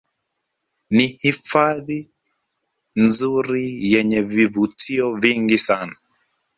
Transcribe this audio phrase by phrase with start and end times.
[0.95, 1.99] Ni hifadhi
[3.03, 5.95] nzuri yenye vivutio vingi sana